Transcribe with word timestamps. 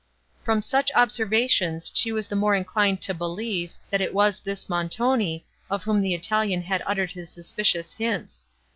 From 0.43 0.63
such 0.63 0.91
observations 0.95 1.91
she 1.93 2.11
was 2.11 2.25
the 2.25 2.35
more 2.35 2.55
inclined 2.55 3.01
to 3.01 3.13
believe, 3.13 3.73
that 3.91 4.01
it 4.01 4.15
was 4.15 4.39
this 4.39 4.67
Montoni, 4.67 5.45
of 5.69 5.83
whom 5.83 6.01
the 6.01 6.15
Italian 6.15 6.63
had 6.63 6.81
uttered 6.87 7.11
his 7.11 7.29
suspicious 7.29 7.93
hints. 7.93 8.47